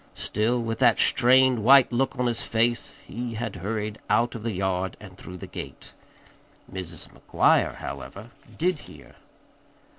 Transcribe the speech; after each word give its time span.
Still 0.15 0.59
with 0.59 0.79
that 0.79 0.97
strained, 0.97 1.63
white 1.63 1.91
look 1.91 2.17
on 2.17 2.25
his 2.25 2.41
face 2.41 2.97
he 3.05 3.35
had 3.35 3.57
hurried 3.57 3.99
out 4.09 4.33
of 4.33 4.41
the 4.41 4.51
yard 4.51 4.97
and 4.99 5.15
through 5.15 5.37
the 5.37 5.45
gate. 5.45 5.93
Mrs. 6.73 7.07
McGuire, 7.13 7.75
however, 7.75 8.31
did 8.57 8.79
hear. 8.79 9.13